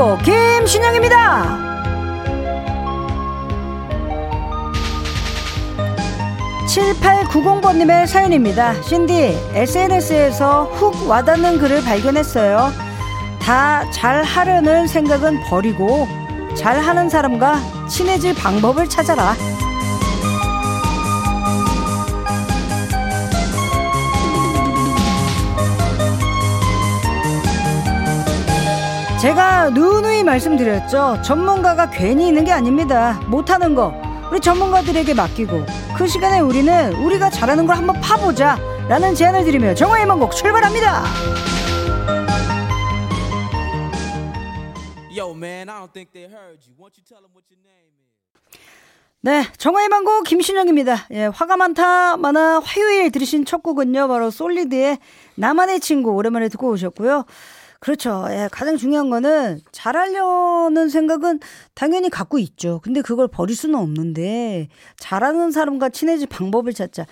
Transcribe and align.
희망고 0.00 0.16
김신영입니다. 0.18 1.68
7890번님의 6.66 8.06
사연입니다. 8.06 8.80
신디, 8.82 9.36
SNS에서 9.52 10.64
훅 10.64 11.08
와닿는 11.08 11.58
글을 11.58 11.82
발견했어요. 11.82 12.72
다 13.42 13.90
잘하려는 13.90 14.86
생각은 14.86 15.42
버리고 15.44 16.08
잘하는 16.56 17.10
사람과 17.10 17.60
친해질 17.88 18.34
방법을 18.34 18.88
찾아라. 18.88 19.34
제가 29.20 29.68
누누이 29.68 30.24
말씀드렸죠. 30.24 31.20
전문가가 31.22 31.90
괜히 31.90 32.28
있는 32.28 32.42
게 32.42 32.52
아닙니다. 32.52 33.20
못하는 33.28 33.74
거 33.74 33.92
우리 34.32 34.40
전문가들에게 34.40 35.12
맡기고 35.12 35.66
그 35.94 36.06
시간에 36.06 36.40
우리는 36.40 36.94
우리가 36.94 37.28
잘하는 37.28 37.66
걸 37.66 37.76
한번 37.76 38.00
파보자 38.00 38.56
라는 38.88 39.14
제안을 39.14 39.44
드리며 39.44 39.74
정화의 39.74 40.06
만곡 40.06 40.34
출발합니다. 40.34 41.02
네, 49.20 49.44
정화의 49.58 49.88
망고 49.88 50.22
김신영입니다. 50.22 51.08
예, 51.10 51.26
화가 51.26 51.58
많다 51.58 52.16
많아 52.16 52.60
화요일 52.60 53.10
들으신 53.10 53.44
첫 53.44 53.62
곡은요 53.62 54.08
바로 54.08 54.30
솔리드의 54.30 54.98
나만의 55.34 55.80
친구 55.80 56.12
오랜만에 56.12 56.48
듣고 56.48 56.70
오셨고요. 56.70 57.26
그렇죠. 57.80 58.26
예, 58.28 58.48
가장 58.52 58.76
중요한 58.76 59.08
거는 59.08 59.60
잘하려는 59.72 60.90
생각은 60.90 61.40
당연히 61.74 62.10
갖고 62.10 62.38
있죠. 62.38 62.80
근데 62.82 63.00
그걸 63.00 63.26
버릴 63.26 63.56
수는 63.56 63.78
없는데 63.78 64.68
잘하는 64.98 65.50
사람과 65.50 65.88
친해질 65.88 66.28
방법을 66.28 66.74
찾자. 66.74 67.06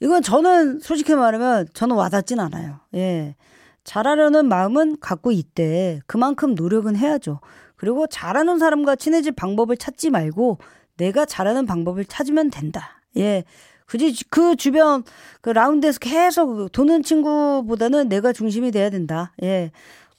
이건 0.00 0.22
저는 0.22 0.80
솔직히 0.80 1.14
말하면 1.14 1.68
저는 1.74 1.94
와닿진 1.94 2.40
않아요. 2.40 2.80
예. 2.94 3.36
잘하려는 3.84 4.48
마음은 4.48 4.96
갖고 4.98 5.30
있대. 5.30 6.00
그만큼 6.06 6.54
노력은 6.54 6.96
해야죠. 6.96 7.40
그리고 7.76 8.06
잘하는 8.06 8.58
사람과 8.58 8.96
친해질 8.96 9.32
방법을 9.32 9.76
찾지 9.76 10.08
말고 10.08 10.58
내가 10.96 11.26
잘하는 11.26 11.66
방법을 11.66 12.06
찾으면 12.06 12.50
된다. 12.50 13.02
예. 13.18 13.44
그지 13.86 14.24
그 14.30 14.56
주변 14.56 15.04
그 15.42 15.50
라운드에서 15.50 15.98
계속 15.98 16.72
도는 16.72 17.02
친구보다는 17.02 18.08
내가 18.08 18.32
중심이 18.32 18.70
돼야 18.70 18.88
된다. 18.88 19.32
예. 19.42 19.70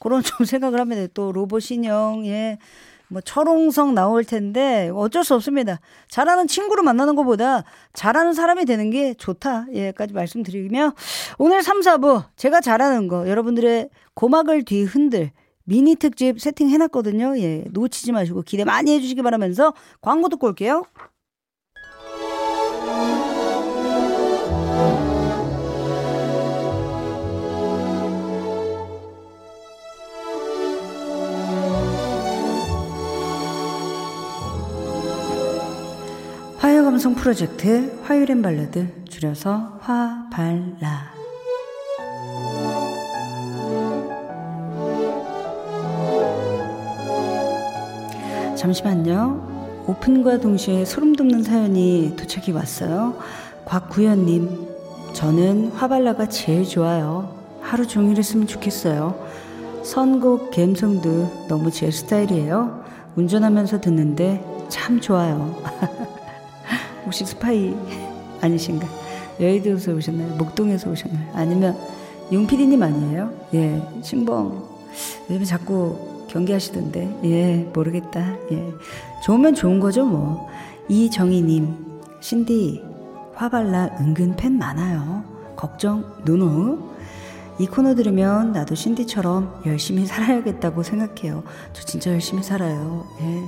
그런 0.06 0.22
좀 0.22 0.46
생각을 0.46 0.80
합니다. 0.80 1.08
또 1.16 1.32
로봇 1.32 1.72
인형, 1.72 2.28
예. 2.28 2.60
뭐 3.08 3.22
철옹성 3.22 3.96
나올 3.96 4.24
텐데 4.24 4.92
어쩔 4.94 5.24
수 5.24 5.34
없습니다. 5.34 5.80
잘하는 6.10 6.48
친구로 6.48 6.84
만나는 6.84 7.16
것보다 7.16 7.64
잘하는 7.94 8.34
사람이 8.34 8.66
되는 8.66 8.92
게 8.92 9.16
좋다. 9.16 9.66
예까지 9.74 10.14
말씀드리며 10.14 10.94
오늘 11.40 11.64
3, 11.64 11.82
4부 11.82 12.26
제가 12.36 12.62
잘하는 12.62 13.08
거 13.08 13.28
여러분들의 13.28 13.90
고막을 14.14 14.64
뒤흔들 14.66 15.32
미니 15.64 15.96
특집 15.96 16.40
세팅해 16.40 16.78
놨거든요. 16.78 17.38
예. 17.40 17.64
놓치지 17.72 18.12
마시고 18.12 18.44
기대 18.44 18.64
많이 18.64 18.94
해 18.94 19.02
주시기 19.02 19.24
바라면서 19.24 19.74
광고 20.02 20.30
듣고 20.30 20.48
올게요. 20.48 20.84
화요감성 37.06 37.16
프로젝트 37.16 38.00
화요일엔 38.04 38.42
발라드 38.42 39.06
줄여서 39.06 39.78
화발라 39.80 41.14
잠시만요. 48.56 49.86
오픈과 49.88 50.40
동시에 50.40 50.84
소름 50.86 51.16
돋는 51.16 51.44
사연이 51.44 52.16
도착이 52.18 52.52
왔어요. 52.56 53.16
곽구현님, 53.66 54.68
저는 55.14 55.74
화발라가 55.74 56.28
제일 56.30 56.66
좋아요. 56.66 57.36
하루 57.62 57.88
종일 57.88 58.18
했으면 58.18 58.48
좋겠어요. 58.48 59.28
선곡 59.84 60.50
갬성도 60.50 61.48
너무 61.48 61.70
제 61.70 61.92
스타일이에요. 61.92 62.84
운전하면서 63.16 63.82
듣는데 63.82 64.44
참 64.70 65.00
좋아요. 65.00 65.56
혹시 67.06 67.26
스파이 67.26 67.76
아니신가? 68.42 68.88
여의도에서 69.40 69.94
오셨나요? 69.94 70.36
목동에서 70.36 70.90
오셨나요? 70.90 71.32
아니면 71.34 71.78
용피디님 72.32 72.82
아니에요? 72.82 73.32
예, 73.54 73.82
신봉. 74.02 74.64
요즘에 75.30 75.46
자꾸 75.46 76.26
경계하시던데. 76.30 77.20
예, 77.26 77.70
모르겠다. 77.74 78.36
예. 78.52 78.74
좋으면 79.24 79.56
좋은 79.56 79.80
거죠, 79.80 80.06
뭐. 80.06 80.48
이정희님, 80.88 81.76
신디, 82.20 82.84
화발라 83.34 83.98
은근 84.00 84.36
팬 84.36 84.58
많아요. 84.58 85.24
걱정, 85.56 86.04
노노. 86.26 86.96
이 87.60 87.68
코너 87.68 87.96
들으면 87.96 88.52
나도 88.52 88.76
신디처럼 88.76 89.62
열심히 89.66 90.06
살아야겠다고 90.06 90.84
생각해요. 90.84 91.44
저 91.74 91.84
진짜 91.86 92.12
열심히 92.12 92.44
살아요. 92.44 93.06
예. 93.22 93.44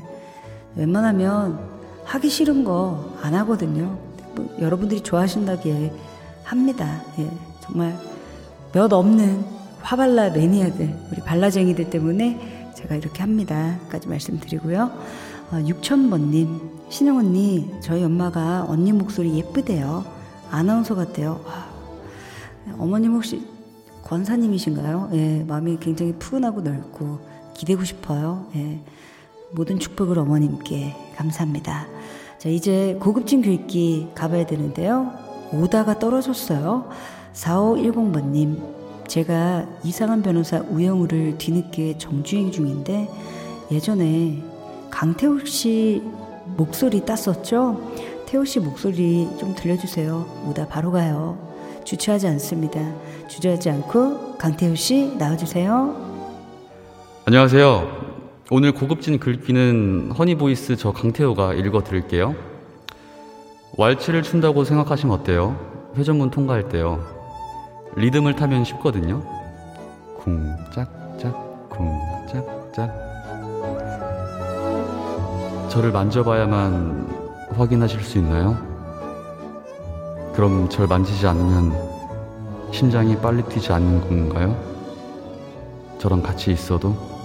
웬만하면 0.75 1.76
하기 2.07 2.29
싫은 2.29 2.63
거 2.63 3.17
안 3.21 3.35
하거든요. 3.35 3.97
뭐 4.35 4.55
여러분들이 4.59 5.01
좋아하신다기에 5.01 5.91
합니다. 6.43 7.01
예, 7.19 7.29
정말 7.61 7.97
몇 8.73 8.91
없는 8.93 9.43
화발라 9.81 10.29
매니아들, 10.31 10.95
우리 11.11 11.21
발라쟁이들 11.21 11.89
때문에 11.89 12.71
제가 12.75 12.95
이렇게 12.95 13.21
합니다. 13.21 13.77
까지 13.89 14.07
말씀드리고요. 14.07 14.91
어, 15.51 15.55
6000번님, 15.55 16.59
신영 16.89 17.17
언니, 17.17 17.69
저희 17.81 18.03
엄마가 18.03 18.65
언니 18.67 18.91
목소리 18.91 19.35
예쁘대요. 19.37 20.05
아나운서 20.51 20.95
같대요. 20.95 21.41
와, 21.45 21.67
어머님 22.77 23.13
혹시 23.13 23.45
권사님이신가요? 24.03 25.09
예, 25.13 25.43
마음이 25.47 25.77
굉장히 25.79 26.13
푸근하고 26.13 26.61
넓고 26.61 27.19
기대고 27.55 27.83
싶어요. 27.83 28.45
예, 28.55 28.79
모든 29.51 29.79
축복을 29.79 30.19
어머님께 30.19 30.95
감사합니다. 31.17 31.87
자, 32.37 32.49
이제 32.49 32.97
고급진 33.01 33.41
글귀 33.41 34.09
가봐야 34.15 34.45
되는데요. 34.45 35.11
오다가 35.51 35.97
떨어졌어요. 35.97 36.89
4510번님, 37.33 38.77
제가 39.07 39.65
이상한 39.83 40.21
변호사 40.21 40.59
우영우를 40.59 41.37
뒤늦게 41.37 41.97
정주행 41.97 42.51
중인데 42.51 43.09
예전에 43.71 44.43
강태호 44.89 45.45
씨 45.45 46.03
목소리 46.57 47.05
땄었죠? 47.05 47.81
태호 48.27 48.45
씨 48.45 48.59
목소리 48.59 49.27
좀 49.39 49.55
들려주세요. 49.55 50.45
오다 50.49 50.67
바로 50.67 50.91
가요. 50.91 51.37
주저하지 51.85 52.27
않습니다. 52.27 52.81
주저하지 53.27 53.69
않고 53.69 54.37
강태호 54.37 54.75
씨 54.75 55.15
나와주세요. 55.17 56.07
안녕하세요. 57.25 58.06
오늘 58.49 58.71
고급진 58.71 59.19
글귀는 59.19 60.13
honey 60.17 60.47
voice 60.47 60.77
저 60.77 60.93
강태호가 60.93 61.53
읽어 61.55 61.83
드릴게요. 61.83 62.33
왈츠를 63.77 64.23
춘다고 64.23 64.63
생각하시면 64.63 65.19
어때요? 65.19 65.59
회전문 65.97 66.31
통과할 66.31 66.69
때요. 66.69 67.03
리듬을 67.97 68.37
타면 68.37 68.63
쉽거든요. 68.63 69.21
쿵짝짝 70.15 71.69
쿵짝짝 71.69 72.89
저를 75.69 75.91
만져봐야만 75.91 77.49
확인하실 77.49 77.99
수 77.99 78.17
있나요? 78.19 78.57
그럼 80.33 80.69
절 80.69 80.87
만지지 80.87 81.27
않으면 81.27 81.73
심장이 82.71 83.17
빨리 83.17 83.43
뛰지 83.43 83.73
않는 83.73 84.07
건가요? 84.07 84.55
저랑 85.99 86.21
같이 86.21 86.53
있어도 86.53 87.16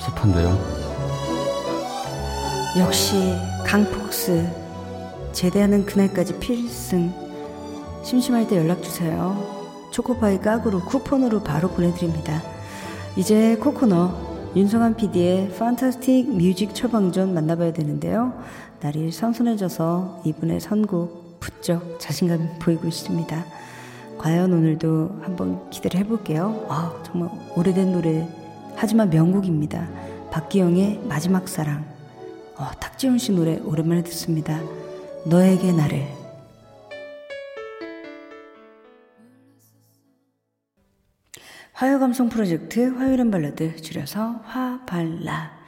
섭섭한데요. 0.00 0.58
역시 2.78 3.34
강폭스 3.66 4.48
제대하는 5.32 5.84
그날까지 5.84 6.38
필승. 6.38 7.12
심심할 8.02 8.48
때 8.48 8.56
연락주세요. 8.56 9.60
초코파이 9.90 10.40
깍으로 10.40 10.80
쿠폰으로 10.80 11.42
바로 11.42 11.68
보내드립니다. 11.68 12.42
이제 13.16 13.56
코코너 13.56 14.30
윤성한 14.56 14.96
PD의 14.96 15.50
판타스틱 15.56 16.30
뮤직 16.30 16.74
처방전 16.74 17.34
만나봐야 17.34 17.72
되는데요. 17.72 18.32
날이 18.80 19.12
선선해져서 19.12 20.22
이분의 20.24 20.60
선곡 20.60 21.38
부쩍 21.40 22.00
자신감 22.00 22.58
보이고 22.60 22.88
있습니다. 22.88 23.44
과연 24.18 24.52
오늘도 24.52 25.20
한번 25.22 25.70
기대를 25.70 26.00
해볼게요. 26.00 26.66
아, 26.68 26.92
정말 27.04 27.30
오래된 27.56 27.92
노래 27.92 28.28
하지만 28.76 29.10
명곡입니다. 29.10 29.88
박기영의 30.30 31.02
마지막 31.08 31.48
사랑. 31.48 31.84
어, 32.56 32.70
탁지훈 32.78 33.18
씨 33.18 33.32
노래 33.32 33.58
오랜만에 33.58 34.02
듣습니다. 34.04 34.60
너에게 35.26 35.72
나를. 35.72 36.20
화요 41.72 41.98
감성 41.98 42.28
프로젝트 42.28 42.80
화요일은 42.80 43.30
발라드 43.30 43.76
줄여서 43.76 44.42
화발라. 44.44 45.58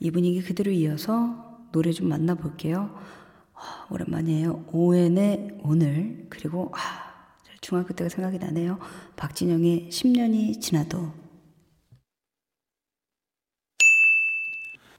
이 0.00 0.10
분위기 0.10 0.42
그대로 0.42 0.72
이어서 0.72 1.68
노래 1.70 1.92
좀 1.92 2.08
만나볼게요. 2.08 2.98
아, 3.54 3.86
오랜만이에요. 3.90 4.66
오엔의 4.72 5.60
오늘 5.62 6.26
그리고 6.28 6.72
아, 6.74 7.14
중학교 7.60 7.94
때가 7.94 8.08
생각이 8.08 8.38
나네요. 8.38 8.78
박진영의 9.16 9.88
10년이 9.90 10.60
지나도 10.60 11.23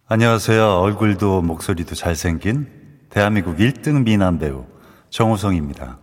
안녕하세요. 0.07 0.81
얼굴도 0.81 1.41
목소리도 1.41 1.95
잘생긴 1.95 2.67
대한민국 3.09 3.57
1등 3.57 4.03
미남 4.03 4.37
배우 4.37 4.67
정우성입니다. 5.09 5.97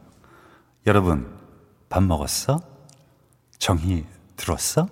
여러분, 0.89 1.33
밥 1.89 2.03
먹었어? 2.03 2.59
정이 3.59 4.05
들었어? 4.37 4.89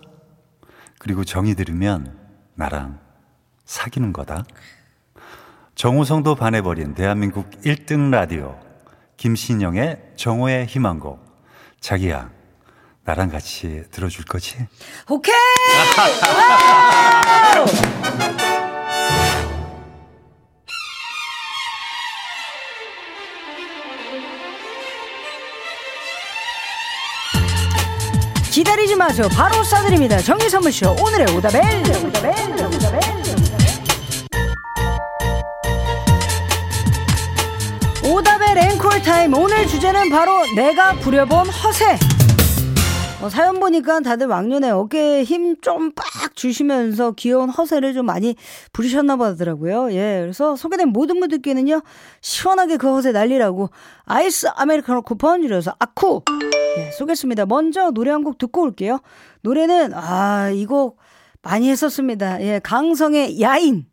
그리고 1.01 1.25
정이 1.25 1.57
들으면 1.57 2.17
나랑 2.55 3.01
사귀는 3.65 4.13
거다. 4.13 4.45
정우성도 5.75 6.37
반해버린 6.37 6.95
대한민국 6.95 7.51
1등 7.63 8.13
라디오 8.13 8.61
김신영의 9.17 10.13
정오의 10.15 10.67
희망곡 10.67 11.19
자기야 11.81 12.31
나랑 13.03 13.31
같이 13.31 13.83
들어줄 13.91 14.25
거지? 14.27 14.69
오케이! 15.09 15.35
기다리지 28.61 28.95
마세요. 28.95 29.27
바로 29.33 29.63
쏴드립니다. 29.63 30.23
정리 30.23 30.51
선물쇼 30.51 30.95
오늘의 31.03 31.35
오다벨. 31.35 31.63
오다벨. 32.05 32.35
오다벨. 32.67 33.01
오다벨 38.05 38.59
앵콜 38.59 39.03
타임. 39.03 39.33
오늘 39.33 39.67
주제는 39.67 40.11
바로 40.11 40.45
내가 40.55 40.93
부려본 40.93 41.49
허세. 41.49 41.97
어, 43.23 43.31
사연 43.31 43.61
보니까 43.61 44.01
다들 44.01 44.27
왕년에 44.27 44.69
어깨에 44.69 45.25
힘 45.25 45.57
좀 45.63 45.93
빡 45.95 46.05
주시면서 46.37 47.13
귀여운 47.13 47.49
허세를 47.49 47.95
좀 47.95 48.05
많이 48.05 48.37
부리셨나 48.75 49.17
보더라고요. 49.17 49.91
예. 49.93 50.19
그래서 50.21 50.55
소개된 50.55 50.91
모든 50.91 51.19
분들께는요, 51.19 51.81
시원하게 52.21 52.77
그 52.77 52.89
허세 52.89 53.13
날리라고 53.13 53.71
아이스 54.05 54.49
아메리카노 54.55 55.01
쿠폰 55.01 55.41
줄여서 55.41 55.77
아쿠! 55.79 56.23
예, 56.79 56.91
쏘겠습니다. 56.93 57.47
먼저 57.47 57.91
노래 57.91 58.11
한 58.11 58.23
곡 58.25 58.39
듣고 58.39 58.63
올게요. 58.63 59.01
노래는, 59.43 59.93
아, 59.95 60.51
이 60.51 60.67
곡 60.67 60.99
많이 61.43 61.71
했었습니다. 61.71 62.41
예, 62.43 62.61
강성의 62.63 63.41
야인. 63.41 63.87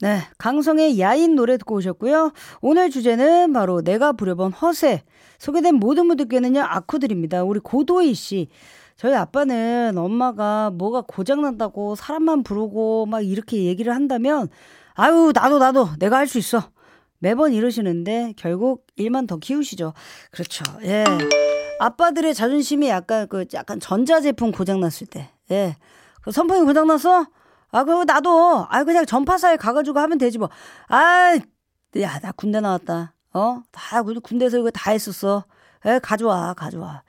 네, 0.00 0.20
강성의 0.38 1.00
야인 1.00 1.34
노래 1.34 1.56
듣고 1.58 1.74
오셨고요. 1.76 2.32
오늘 2.60 2.88
주제는 2.90 3.52
바로 3.52 3.82
내가 3.82 4.12
부려본 4.12 4.52
허세. 4.52 5.02
소개된 5.38 5.74
모든 5.76 6.06
분들께는요, 6.08 6.60
아쿠 6.62 6.98
드립니다. 7.00 7.42
우리 7.42 7.58
고도희 7.60 8.14
씨. 8.14 8.48
저희 8.96 9.14
아빠는 9.14 9.94
엄마가 9.96 10.70
뭐가 10.70 11.02
고장난다고 11.02 11.94
사람만 11.96 12.42
부르고 12.44 13.06
막 13.06 13.20
이렇게 13.24 13.64
얘기를 13.64 13.94
한다면, 13.94 14.48
아유, 14.94 15.32
나도, 15.34 15.58
나도, 15.58 15.88
내가 15.98 16.16
할 16.18 16.26
수 16.28 16.38
있어. 16.38 16.70
매번 17.20 17.52
이러시는데, 17.52 18.34
결국 18.36 18.86
일만 18.96 19.26
더 19.26 19.36
키우시죠. 19.38 19.92
그렇죠. 20.30 20.64
예. 20.82 21.04
아빠들의 21.78 22.34
자존심이 22.34 22.88
약간 22.88 23.28
그, 23.28 23.44
약간 23.54 23.80
전자제품 23.80 24.52
고장 24.52 24.80
났을 24.80 25.06
때, 25.06 25.30
예. 25.50 25.76
그 26.22 26.32
선풍기 26.32 26.64
고장 26.64 26.86
났어? 26.86 27.26
아, 27.70 27.84
그거 27.84 28.04
나도, 28.04 28.66
아, 28.68 28.84
그냥 28.84 29.04
전파사에 29.04 29.56
가 29.56 29.72
가지고 29.72 30.00
하면 30.00 30.18
되지 30.18 30.38
뭐. 30.38 30.48
아, 30.88 31.38
야, 32.00 32.18
나 32.20 32.32
군대 32.32 32.60
나왔다. 32.60 33.14
어? 33.34 33.62
다 33.70 34.02
군대에서 34.02 34.58
이거 34.58 34.70
다 34.70 34.90
했었어. 34.90 35.44
에, 35.84 35.98
가져와, 35.98 36.54
가져와. 36.54 37.02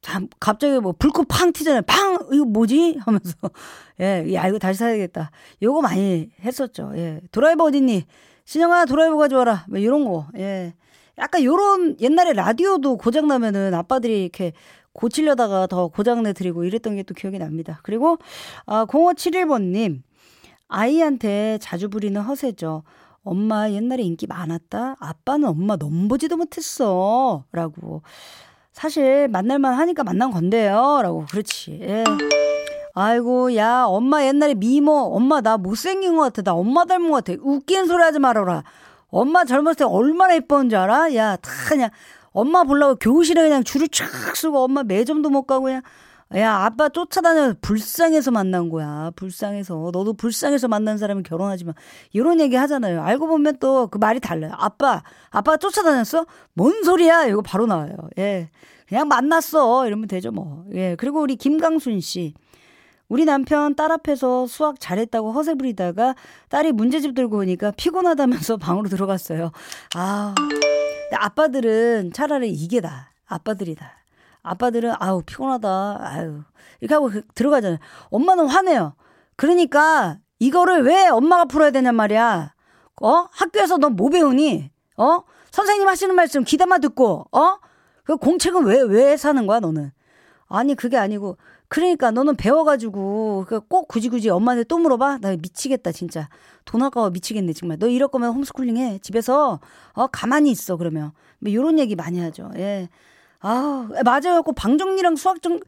참, 0.00 0.28
갑자기 0.38 0.78
뭐 0.78 0.92
불꽃 0.92 1.26
팡 1.28 1.52
튀잖아요. 1.52 1.82
팡! 1.82 2.28
이거 2.32 2.44
뭐지? 2.44 2.98
하면서. 3.04 3.34
예, 4.00 4.32
야, 4.34 4.46
이거 4.46 4.58
다시 4.58 4.78
사야겠다. 4.78 5.30
요거 5.62 5.80
많이 5.80 6.30
했었죠. 6.40 6.92
예. 6.94 7.20
드라이버 7.32 7.64
어딨니? 7.64 8.04
신영아, 8.44 8.84
드라이버 8.84 9.16
가져와라. 9.16 9.64
뭐 9.68 9.78
이런 9.78 10.04
거. 10.04 10.28
예. 10.36 10.74
약간 11.18 11.42
요런 11.42 11.96
옛날에 12.00 12.32
라디오도 12.32 12.96
고장 12.98 13.26
나면은 13.28 13.74
아빠들이 13.74 14.22
이렇게 14.22 14.52
고치려다가 14.92 15.66
더 15.66 15.88
고장 15.88 16.22
내 16.22 16.32
드리고 16.32 16.64
이랬던 16.64 16.96
게 16.96 17.02
또 17.02 17.14
기억이 17.14 17.38
납니다. 17.38 17.80
그리고, 17.82 18.18
아, 18.66 18.86
0571번님. 18.86 20.02
아이한테 20.68 21.58
자주 21.60 21.88
부리는 21.88 22.20
허세죠. 22.20 22.82
엄마 23.22 23.70
옛날에 23.70 24.02
인기 24.02 24.26
많았다? 24.26 24.96
아빠는 24.98 25.48
엄마 25.48 25.76
넘보지도 25.76 26.36
못했어. 26.36 27.44
라고. 27.52 28.02
사실 28.72 29.28
만날만 29.28 29.74
하니까 29.74 30.04
만난 30.04 30.30
건데요. 30.30 31.00
라고. 31.02 31.24
그렇지. 31.30 31.78
예. 31.82 32.04
아이고, 32.94 33.54
야, 33.56 33.84
엄마 33.86 34.24
옛날에 34.24 34.54
미모, 34.54 34.92
엄마 35.14 35.40
나 35.40 35.56
못생긴 35.58 36.16
것 36.16 36.22
같아. 36.22 36.42
나 36.42 36.54
엄마 36.54 36.84
닮은 36.84 37.10
것 37.10 37.24
같아. 37.24 37.38
웃기는 37.42 37.86
소리 37.86 38.02
하지 38.02 38.18
말아라. 38.18 38.64
엄마 39.08 39.44
젊었을 39.44 39.76
때 39.76 39.84
얼마나 39.84 40.34
예뻤는지 40.36 40.76
알아? 40.76 41.14
야, 41.14 41.36
다 41.36 41.50
그냥 41.68 41.90
엄마 42.32 42.64
보려고 42.64 42.96
교실에 42.96 43.42
그냥 43.42 43.64
줄을 43.64 43.88
쫙 43.88 44.06
쓰고 44.36 44.64
엄마 44.64 44.82
매점도 44.82 45.30
못 45.30 45.42
가고 45.44 45.64
그냥 45.64 45.82
야, 46.34 46.64
아빠 46.64 46.88
쫓아다녀 46.88 47.54
불쌍해서 47.60 48.32
만난 48.32 48.68
거야. 48.68 49.12
불쌍해서. 49.14 49.90
너도 49.92 50.12
불쌍해서 50.14 50.66
만난 50.66 50.98
사람이 50.98 51.22
결혼하지만 51.22 51.74
이런 52.12 52.40
얘기 52.40 52.56
하잖아요. 52.56 53.00
알고 53.02 53.28
보면 53.28 53.58
또 53.58 53.86
그 53.86 53.98
말이 53.98 54.18
달라요. 54.18 54.52
아빠, 54.56 55.02
아빠 55.30 55.56
쫓아다녔어? 55.56 56.26
뭔 56.54 56.82
소리야? 56.82 57.26
이거 57.26 57.42
바로 57.42 57.66
나와요. 57.66 57.92
예. 58.18 58.50
그냥 58.88 59.06
만났어. 59.08 59.86
이러면 59.86 60.08
되죠, 60.08 60.32
뭐. 60.32 60.64
예. 60.74 60.96
그리고 60.96 61.20
우리 61.20 61.36
김강순 61.36 62.00
씨. 62.00 62.34
우리 63.08 63.24
남편 63.24 63.74
딸 63.74 63.92
앞에서 63.92 64.46
수학 64.46 64.80
잘했다고 64.80 65.32
허세 65.32 65.54
부리다가 65.54 66.14
딸이 66.48 66.72
문제집 66.72 67.14
들고 67.14 67.38
오니까 67.38 67.70
피곤하다면서 67.76 68.56
방으로 68.58 68.88
들어갔어요. 68.88 69.52
아. 69.94 70.34
아빠들은 71.12 72.12
차라리 72.12 72.50
이게 72.50 72.80
다. 72.80 73.12
아빠들이다. 73.26 73.92
아빠들은 74.42 74.94
아우 74.98 75.22
피곤하다. 75.22 75.98
아유 76.00 76.42
이렇게 76.80 76.94
하고 76.94 77.08
그 77.10 77.22
들어가잖아요. 77.34 77.78
엄마는 78.10 78.46
화내요. 78.48 78.94
그러니까 79.36 80.18
이거를 80.38 80.82
왜 80.84 81.08
엄마가 81.08 81.44
풀어야 81.46 81.70
되냔 81.70 81.94
말이야. 81.94 82.54
어? 83.02 83.28
학교에서 83.32 83.76
너뭐 83.78 84.10
배우니? 84.10 84.70
어? 84.96 85.20
선생님 85.52 85.86
하시는 85.88 86.14
말씀 86.14 86.44
기다만 86.44 86.80
듣고 86.80 87.26
어? 87.32 87.58
그 88.04 88.16
공책은 88.16 88.64
왜 88.64 88.80
왜 88.82 89.16
사는 89.16 89.46
거야 89.46 89.60
너는? 89.60 89.92
아니 90.48 90.74
그게 90.74 90.96
아니고 90.96 91.36
그러니까 91.68 92.10
너는 92.10 92.36
배워가지고 92.36 93.46
그꼭 93.48 93.88
굳이 93.88 94.08
굳이 94.08 94.28
엄마한테 94.30 94.64
또 94.64 94.78
물어봐? 94.78 95.18
나 95.18 95.30
미치겠다 95.36 95.92
진짜 95.92 96.28
돈 96.64 96.82
아까워 96.82 97.10
미치겠네 97.10 97.52
정말 97.52 97.78
너 97.78 97.88
이럴 97.88 98.08
거면 98.08 98.32
홈스쿨링 98.32 98.76
해 98.76 98.98
집에서 99.00 99.60
어 99.94 100.06
가만히 100.06 100.50
있어 100.50 100.76
그러면 100.76 101.12
뭐 101.38 101.50
이런 101.50 101.78
얘기 101.78 101.96
많이 101.96 102.20
하죠 102.20 102.50
예 102.56 102.88
아, 103.40 103.88
맞아요. 104.04 104.42
그 104.42 104.52
방정리랑 104.52 105.14
수학 105.14 105.40
좀 105.42 105.60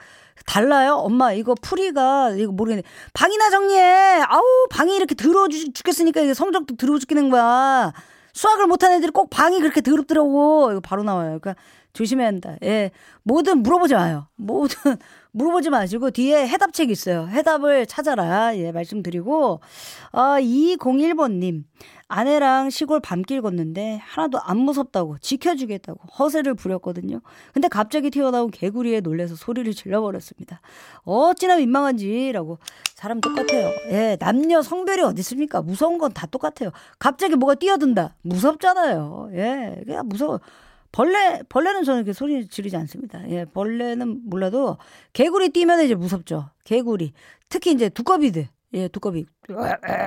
달라요. 0.47 0.95
엄마, 0.95 1.33
이거 1.33 1.55
풀이가, 1.61 2.31
이거 2.31 2.51
모르겠네. 2.51 2.83
방이나 3.13 3.51
정리해. 3.51 4.23
아우, 4.27 4.43
방이 4.71 4.97
이렇게 4.97 5.15
더러워 5.15 5.49
죽겠으니까 5.49 6.23
이게 6.23 6.35
성적도 6.35 6.77
더러워 6.77 6.99
죽겠는 6.99 7.31
거야. 7.31 7.93
수학을 8.33 8.67
못하는 8.67 8.97
애들이 8.97 9.13
꼭 9.13 9.31
방이 9.31 9.61
그렇게 9.61 9.81
더럽더라고. 9.81 10.71
이거 10.73 10.81
바로 10.81 11.03
나와요. 11.03 11.39
그러니까 11.41 11.55
조심해야 11.99 12.29
한다. 12.29 12.55
예. 12.63 12.93
뭐든 13.25 13.65
물어보지 13.65 13.95
마요. 13.95 14.29
뭐든 14.37 14.77
물어보지 15.33 15.69
마시고 15.71 16.13
뒤에 16.13 16.47
해답책 16.47 16.91
있어요. 16.91 17.27
해답을 17.27 17.87
찾아라. 17.87 18.57
예, 18.57 18.71
말씀드리고. 18.71 19.59
아, 20.13 20.37
201번 20.41 21.39
님. 21.41 21.65
아내랑 22.07 22.71
시골 22.71 23.01
밤길 23.01 23.43
걷는데 23.43 23.99
하나도 24.03 24.41
안 24.41 24.59
무섭다고 24.59 25.19
지켜주겠다고 25.19 25.99
허세를 26.19 26.55
부렸거든요. 26.55 27.21
근데 27.53 27.67
갑자기 27.69 28.11
튀어나온 28.11 28.51
개구리에 28.53 29.01
놀래서 29.01 29.35
소리를 29.35 29.71
질러버렸습니다. 29.75 30.61
어찌나 31.03 31.57
민망한지라고 31.57 32.59
사람 32.95 33.21
똑같아요. 33.21 33.71
예, 33.91 34.17
남녀 34.21 34.63
성별이 34.63 35.03
어디 35.03 35.19
있습니까? 35.21 35.63
무서운 35.63 35.99
건 35.99 36.13
다 36.15 36.27
똑같아요. 36.27 36.71
갑자기 37.01 37.35
뭐가 37.35 37.57
뛰어든다. 37.57 38.15
무섭잖아요. 38.23 39.31
예, 39.35 39.83
그냥 39.85 40.09
무서워. 40.09 40.41
벌레, 40.93 41.43
벌레는 41.49 41.85
저는 41.85 42.01
이렇게 42.01 42.13
소리 42.13 42.47
지르지 42.49 42.77
않습니다. 42.77 43.29
예, 43.31 43.45
벌레는 43.45 44.23
몰라도 44.25 44.79
개구리 45.13 45.51
뛰면 45.51 45.85
이제 45.85 45.95
무섭죠. 45.95 46.51
개구리. 46.65 47.13
특히 47.49 47.73
이제 47.73 47.89
두꺼비들. 47.89 48.49
예, 48.75 48.89
두꺼비. 48.89 49.27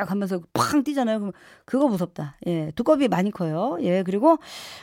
하면서 0.07 0.41
팡 0.53 0.83
뛰잖아요. 0.83 1.19
그럼 1.19 1.31
그거 1.65 1.87
무섭다. 1.87 2.37
예, 2.47 2.71
두꺼비 2.75 3.07
많이 3.07 3.31
커요. 3.31 3.77
예, 3.81 4.03
그리고, 4.03 4.37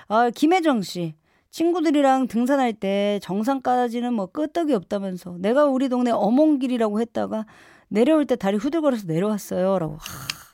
어, 0.08 0.30
김혜정 0.30 0.82
씨. 0.82 1.14
친구들이랑 1.50 2.28
등산할 2.28 2.74
때 2.74 3.18
정상까지는 3.22 4.12
뭐 4.12 4.26
끄떡이 4.26 4.74
없다면서 4.74 5.36
내가 5.38 5.64
우리 5.64 5.88
동네 5.88 6.10
어몽길이라고 6.10 7.00
했다가 7.00 7.46
내려올 7.88 8.26
때 8.26 8.36
다리 8.36 8.56
후들거려서 8.58 9.06
내려왔어요. 9.06 9.78
라고. 9.78 9.94
하. 9.94 10.47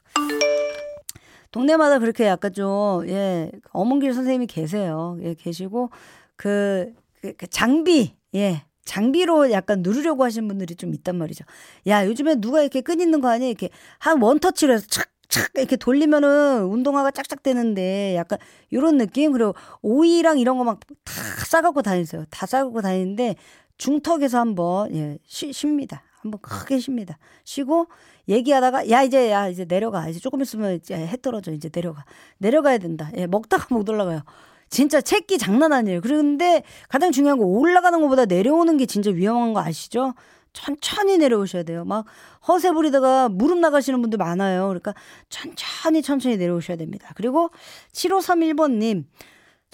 동네마다 1.55 2.01
그렇게 2.01 2.27
약간 2.27 2.53
좀, 2.53 3.09
예, 3.09 3.51
어몽길 3.73 4.13
선생님이 4.13 4.47
계세요. 4.47 5.17
예, 5.23 5.35
계시고, 5.35 5.91
그, 6.37 6.93
그, 7.23 7.33
그 7.37 7.47
장비, 7.47 8.17
예, 8.35 8.65
장비로 8.85 9.53
약간 9.53 9.83
누르려고 9.83 10.25
하시는 10.25 10.49
분들이 10.49 10.75
좀 10.75 10.93
있단 10.95 11.17
말이죠. 11.17 11.45
야, 11.87 12.07
요즘에 12.07 12.37
누가 12.37 12.61
이렇게 12.61 12.81
끈 12.81 13.01
있는 13.01 13.21
거 13.21 13.29
아니야? 13.31 13.49
이렇게 13.49 13.71
한 14.01 14.21
원터치로 14.21 14.73
해서 14.75 14.87
착, 14.91 15.09
착 15.29 15.51
이렇게 15.55 15.77
돌리면은 15.77 16.65
운동화가 16.65 17.11
짝짝 17.13 17.43
되는데 17.43 18.15
약간 18.17 18.39
요런 18.73 18.99
느낌? 18.99 19.33
그리고 19.33 19.55
오이랑 19.83 20.39
이런 20.39 20.59
거 20.59 20.65
막 20.65 20.81
다 21.05 21.13
싸갖고 21.47 21.83
다니세요. 21.83 22.25
다 22.31 22.47
싸갖고 22.47 22.81
다니는데 22.83 23.37
중턱에서 23.79 24.39
한번, 24.41 24.95
예, 24.95 25.19
쉬, 25.25 25.53
쉽니다. 25.53 26.03
한번 26.21 26.41
크게 26.43 26.79
쉽니다. 26.79 27.19
쉬고 27.45 27.87
얘기하다가 28.29 28.91
야 28.91 29.03
이제 29.03 29.31
야 29.31 29.49
이제 29.49 29.65
내려가 29.65 30.09
이제 30.09 30.19
조금 30.19 30.41
있으면 30.41 30.75
이제 30.75 30.95
해 30.95 31.17
떨어져 31.21 31.53
이제 31.53 31.69
내려가 31.69 32.05
내려가야 32.39 32.79
된다. 32.79 33.11
예 33.17 33.27
먹다가 33.27 33.67
못 33.75 33.89
올라가요. 33.89 34.23
진짜 34.71 35.01
채끼 35.01 35.39
장난 35.39 35.73
아니에요. 35.73 36.01
그런데 36.01 36.63
가장 36.89 37.13
중요한 37.13 37.39
거 37.39 37.45
올라가는 37.45 38.01
것보다 38.01 38.25
내려오는 38.25 38.77
게 38.77 38.87
진짜 38.87 39.11
위험한 39.11 39.53
거 39.53 39.61
아시죠? 39.61 40.15
천천히 40.53 41.19
내려오셔야 41.19 41.65
돼요. 41.65 41.85
막 41.85 42.07
허세 42.49 42.73
부리다가 42.73 43.29
무릎 43.29 43.59
나가시는 43.59 44.01
분들 44.01 44.17
많아요. 44.17 44.69
그러니까 44.69 44.95
천천히 45.29 46.01
천천히 46.01 46.37
내려오셔야 46.37 46.77
됩니다. 46.77 47.11
그리고 47.15 47.51
7531번님, 47.93 49.05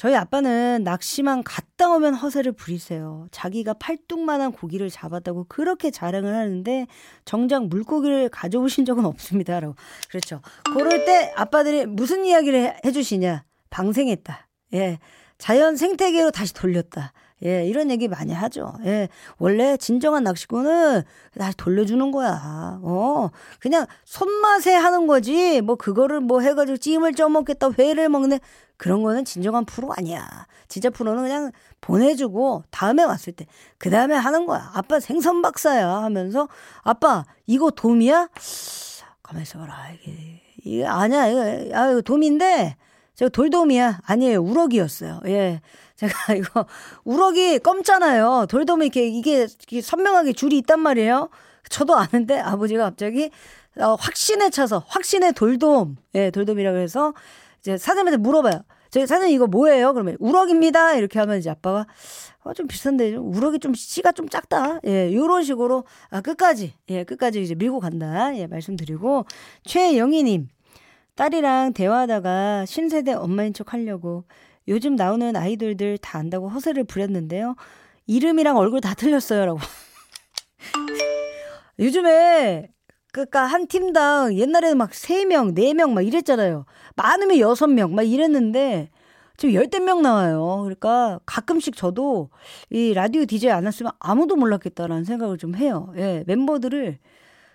저희 0.01 0.15
아빠는 0.15 0.83
낚시만 0.83 1.45
갔다 1.45 1.91
오면 1.91 2.15
허세를 2.15 2.53
부리세요. 2.53 3.27
자기가 3.33 3.75
팔뚝만한 3.75 4.53
고기를 4.53 4.89
잡았다고 4.89 5.45
그렇게 5.47 5.91
자랑을 5.91 6.35
하는데 6.35 6.87
정작 7.27 7.67
물고기를 7.67 8.31
가져오신 8.31 8.87
적은 8.87 9.05
없습니다. 9.05 9.61
라고. 9.61 9.75
그렇죠. 10.09 10.41
그럴 10.73 11.05
때 11.05 11.35
아빠들이 11.37 11.85
무슨 11.85 12.25
이야기를 12.25 12.77
해주시냐. 12.83 13.45
방생했다. 13.69 14.49
예. 14.73 14.99
자연 15.37 15.77
생태계로 15.77 16.31
다시 16.31 16.55
돌렸다. 16.55 17.13
예, 17.45 17.67
이런 17.67 17.91
얘기 17.91 18.07
많이 18.09 18.33
하죠. 18.33 18.75
예, 18.85 19.09
원래 19.39 19.77
진정한 19.77 20.25
낚시꾼은 20.25 21.03
다시 21.39 21.57
돌려주는 21.57 22.11
거야. 22.11 22.81
어, 22.83 23.31
그냥 23.61 23.87
손맛에 24.05 24.75
하는 24.75 25.07
거지. 25.07 25.61
뭐 25.63 25.77
그거를 25.77 26.21
뭐 26.21 26.41
해가지고 26.41 26.77
찜을 26.79 27.15
쪄먹겠다, 27.15 27.71
회를 27.79 28.09
먹네. 28.09 28.41
그런 28.77 29.03
거는 29.03 29.25
진정한 29.25 29.65
프로 29.67 29.93
아니야. 29.97 30.47
진짜 30.69 30.89
프로는 30.91 31.23
그냥 31.25 31.51
보내주고 31.81 32.65
다음에 32.71 33.03
왔을 33.05 33.33
때 33.33 33.47
그 33.79 33.89
다음에 33.91 34.15
하는 34.15 34.47
거야. 34.47 34.71
아빠 34.75 35.01
생선 35.01 35.41
박사야 35.43 35.89
하면서 35.89 36.49
아빠 36.83 37.25
이거 37.47 37.71
돔이야? 37.71 38.29
가만 39.23 39.43
있어봐라 39.43 39.91
이게 39.95 40.43
이게 40.65 40.85
아니야 40.87 41.27
이거 41.29 41.41
아 41.77 41.91
이거 41.91 42.03
돔인데 42.03 42.77
제가 43.21 43.29
돌돔이야. 43.29 44.01
아니에요. 44.07 44.41
우럭이었어요. 44.41 45.21
예. 45.27 45.61
제가 45.97 46.33
이거 46.37 46.65
우럭이 47.05 47.59
검잖아요. 47.59 48.47
돌돔이 48.49 48.87
이렇게 48.87 49.09
이게, 49.09 49.43
이게 49.43 49.83
선명하게 49.83 50.33
줄이 50.33 50.57
있단 50.59 50.81
말이에요. 50.81 51.29
저도 51.69 51.97
아는데 51.97 52.39
아버지가 52.39 52.85
갑자기 52.85 53.31
어, 53.77 53.95
확신에 53.97 54.49
차서 54.49 54.85
확신의 54.89 55.35
돌돔. 55.35 55.97
예, 56.15 56.31
돌돔이라고 56.31 56.79
해서 56.79 57.13
이제 57.61 57.77
사장님한테 57.77 58.17
물어봐요. 58.17 58.63
저희 58.89 59.07
사장님 59.07 59.37
이거 59.37 59.47
뭐예요? 59.47 59.93
그러면 59.93 60.17
우럭입니다. 60.19 60.95
이렇게 60.95 61.19
하면 61.19 61.37
이제 61.37 61.51
아빠가 61.51 61.87
어, 62.43 62.55
좀 62.55 62.69
비싼데 62.69 63.17
우럭이 63.17 63.59
좀 63.59 63.75
씨가 63.75 64.13
좀 64.13 64.31
작다. 64.31 64.81
예, 64.87 65.15
요런 65.15 65.43
식으로 65.43 65.85
아, 66.09 66.23
끝까지 66.23 66.73
예, 66.89 67.05
끝까지 67.05 67.43
이제 67.43 67.55
밀고 67.55 67.81
간다. 67.81 68.35
예, 68.39 68.47
말씀드리고 68.47 69.27
최영희 69.67 70.23
님 70.23 70.49
딸이랑 71.21 71.75
대화하다가 71.75 72.65
신세대 72.65 73.13
엄마인 73.13 73.53
척 73.53 73.75
하려고 73.75 74.25
요즘 74.69 74.97
나오는 74.97 75.37
아이돌들 75.37 75.99
다 75.99 76.19
안다고 76.19 76.49
허세를 76.49 76.85
부렸는데요. 76.85 77.57
이름이랑 78.07 78.57
얼굴 78.57 78.81
다 78.81 78.95
틀렸어요. 78.95 79.45
라고. 79.45 79.59
요즘에 81.79 82.69
그니까 83.13 83.45
한 83.45 83.67
팀당 83.67 84.35
옛날에는 84.35 84.79
막 84.79 84.93
3명, 84.93 85.55
4명 85.55 85.93
막 85.93 86.01
이랬잖아요. 86.01 86.65
많으면 86.97 87.37
6명 87.37 87.91
막 87.91 88.03
이랬는데 88.03 88.89
지금 89.37 89.55
열댓 89.55 89.81
명 89.81 90.01
나와요. 90.01 90.61
그러니까 90.63 91.21
가끔씩 91.27 91.77
저도 91.77 92.31
이 92.71 92.95
라디오 92.95 93.27
디제이 93.27 93.51
안 93.51 93.67
했으면 93.67 93.93
아무도 93.99 94.37
몰랐겠다라는 94.37 95.05
생각을 95.05 95.37
좀 95.37 95.55
해요. 95.55 95.93
예, 95.99 96.25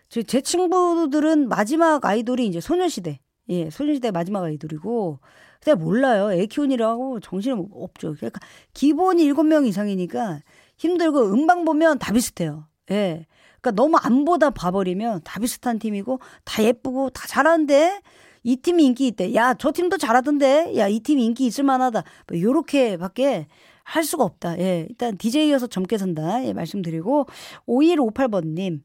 제, 0.10 0.22
제 0.22 0.42
친구들은 0.42 1.50
마지막 1.50 2.06
아이돌이 2.06 2.46
이제 2.46 2.62
소녀시대. 2.62 3.22
예, 3.50 3.70
소녀시대 3.70 4.12
마지막 4.12 4.44
아이돌이고, 4.44 5.20
근데 5.64 5.84
몰라요. 5.84 6.32
애 6.32 6.46
키운이라고 6.46 7.20
정신이 7.22 7.68
없죠. 7.72 8.14
그러니까 8.16 8.40
기본이 8.74 9.24
일곱 9.24 9.44
명 9.44 9.66
이상이니까 9.66 10.42
힘들고 10.78 11.34
음방 11.34 11.66
보면 11.66 12.00
다 12.00 12.14
비슷해요. 12.14 12.68
예. 12.92 13.26
그러니까 13.62 13.72
너무 13.72 13.98
안 13.98 14.26
보다 14.26 14.52
봐버리면 14.52 15.22
다 15.24 15.40
비슷한 15.40 15.80
팀이고 15.80 16.20
다 16.44 16.64
예쁘고 16.64 17.10
다 17.10 17.26
잘하는데 17.28 18.02
이 18.44 18.58
팀이 18.58 18.86
인기 18.86 19.08
있대. 19.08 19.34
야, 19.34 19.56
저 19.56 19.72
팀도 19.72 19.98
잘하던데. 19.98 20.78
야, 20.78 20.88
이 20.88 21.00
팀이 21.00 21.26
인기 21.26 21.48
있을 21.48 21.64
만하다. 21.64 22.04
뭐 22.28 22.40
요렇게 22.40 22.98
밖에 22.98 23.48
할 23.84 24.04
수가 24.04 24.24
없다. 24.24 24.60
예. 24.60 24.86
일단 24.88 25.18
DJ여서 25.18 25.68
젊게 25.68 25.98
산다. 25.98 26.46
예, 26.46 26.54
말씀드리고 26.54 27.26
5158번 27.68 28.54
님. 28.54 28.84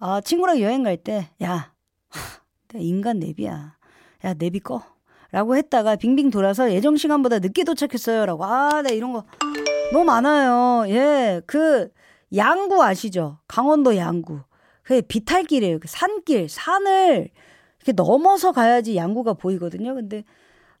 아, 0.00 0.20
친구랑 0.20 0.60
여행 0.60 0.82
갈 0.82 0.96
때, 0.96 1.30
야, 1.42 1.72
인간 2.80 3.18
내비야. 3.18 3.76
야, 4.24 4.34
내비 4.34 4.60
꺼. 4.60 4.82
라고 5.32 5.56
했다가 5.56 5.96
빙빙 5.96 6.30
돌아서 6.30 6.72
예정 6.72 6.96
시간보다 6.96 7.40
늦게 7.40 7.64
도착했어요. 7.64 8.24
라고. 8.26 8.44
아, 8.44 8.82
네, 8.82 8.94
이런 8.94 9.12
거 9.12 9.24
너무 9.92 10.04
많아요. 10.04 10.84
예, 10.88 11.40
그, 11.46 11.88
양구 12.34 12.82
아시죠? 12.82 13.38
강원도 13.48 13.96
양구. 13.96 14.40
그게 14.82 15.00
비탈길이에요. 15.00 15.78
그 15.80 15.88
산길, 15.88 16.48
산을 16.48 17.28
이렇게 17.78 17.92
넘어서 17.92 18.52
가야지 18.52 18.96
양구가 18.96 19.34
보이거든요. 19.34 19.94
근데, 19.94 20.24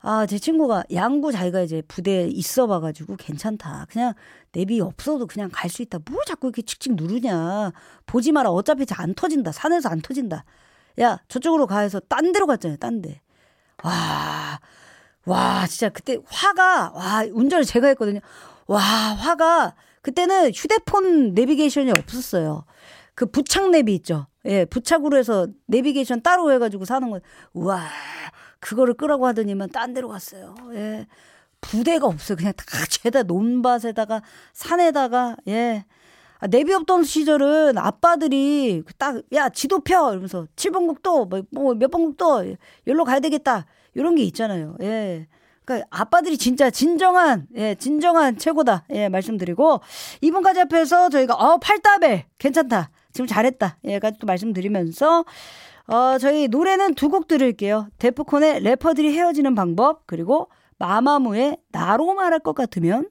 아, 0.00 0.26
제 0.26 0.38
친구가 0.38 0.84
양구 0.92 1.32
자기가 1.32 1.62
이제 1.62 1.82
부대에 1.88 2.26
있어 2.28 2.66
봐가지고 2.66 3.16
괜찮다. 3.16 3.86
그냥 3.90 4.12
내비 4.52 4.80
없어도 4.80 5.26
그냥 5.26 5.48
갈 5.52 5.70
수 5.70 5.82
있다. 5.82 5.98
뭘 6.10 6.22
자꾸 6.26 6.48
이렇게 6.48 6.62
칙칙 6.62 6.94
누르냐. 6.94 7.72
보지 8.06 8.30
마라. 8.32 8.50
어차피 8.50 8.84
잘 8.86 9.00
안 9.00 9.14
터진다. 9.14 9.50
산에서 9.52 9.88
안 9.88 10.00
터진다. 10.00 10.44
야, 11.00 11.18
저쪽으로 11.28 11.66
가 11.66 11.80
해서 11.80 12.00
딴 12.00 12.32
데로 12.32 12.46
갔잖아요, 12.46 12.78
딴 12.78 13.02
데. 13.02 13.20
와, 13.82 14.60
와, 15.26 15.66
진짜 15.66 15.88
그때 15.88 16.18
화가, 16.26 16.92
와, 16.94 17.24
운전을 17.32 17.64
제가 17.64 17.88
했거든요. 17.88 18.20
와, 18.66 18.80
화가, 18.80 19.74
그때는 20.02 20.52
휴대폰 20.54 21.34
내비게이션이 21.34 21.90
없었어요. 21.90 22.64
그 23.14 23.26
부착 23.26 23.70
내비 23.70 23.94
있죠. 23.96 24.26
예, 24.44 24.64
부착으로 24.64 25.16
해서 25.16 25.46
내비게이션 25.66 26.22
따로 26.22 26.52
해 26.52 26.58
가지고 26.58 26.84
사는 26.84 27.08
거. 27.10 27.20
우와, 27.54 27.88
그거를 28.60 28.94
끄라고 28.94 29.26
하더니만 29.26 29.70
딴 29.70 29.94
데로 29.94 30.08
갔어요. 30.08 30.54
예. 30.74 31.06
부대가 31.60 32.06
없어요. 32.06 32.36
그냥 32.36 32.52
다 32.54 32.64
죄다 32.88 33.22
논밭에다가 33.22 34.22
산에다가, 34.52 35.36
예. 35.48 35.84
아, 36.40 36.46
내비 36.46 36.72
없던 36.74 37.04
시절은 37.04 37.78
아빠들이 37.78 38.82
딱, 38.98 39.22
야, 39.32 39.48
지도 39.48 39.80
펴! 39.80 40.10
이러면서 40.10 40.46
7번 40.56 40.86
국도, 40.86 41.26
뭐, 41.26 41.42
뭐 41.50 41.74
몇 41.74 41.90
번 41.90 42.04
국도, 42.04 42.54
여기로 42.86 43.04
가야 43.04 43.20
되겠다. 43.20 43.66
이런 43.94 44.14
게 44.16 44.22
있잖아요. 44.24 44.76
예. 44.82 45.26
그러니까 45.64 45.86
아빠들이 45.90 46.36
진짜 46.36 46.68
진정한, 46.70 47.46
예, 47.56 47.74
진정한 47.76 48.36
최고다. 48.36 48.84
예, 48.90 49.08
말씀드리고, 49.08 49.80
이분까지 50.20 50.60
앞에서 50.62 51.08
저희가, 51.08 51.34
어, 51.34 51.58
팔다벨, 51.58 52.24
괜찮다. 52.38 52.90
지금 53.12 53.26
잘했다. 53.26 53.78
예까지 53.84 54.18
또 54.18 54.26
말씀드리면서, 54.26 55.24
어, 55.86 56.18
저희 56.18 56.48
노래는 56.48 56.94
두 56.94 57.08
곡 57.08 57.28
들을게요. 57.28 57.88
데프콘의 57.98 58.60
래퍼들이 58.60 59.16
헤어지는 59.16 59.54
방법, 59.54 60.06
그리고 60.06 60.48
마마무의 60.78 61.56
나로 61.70 62.12
말할 62.14 62.40
것 62.40 62.54
같으면, 62.54 63.08